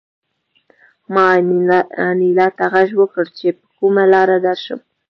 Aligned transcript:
ما 1.13 1.25
انیلا 2.09 2.47
ته 2.57 2.65
غږ 2.73 2.89
وکړ 3.01 3.25
چې 3.37 3.47
په 3.57 3.65
کومه 3.77 4.03
لاره 4.13 4.37
درشم 4.47 4.79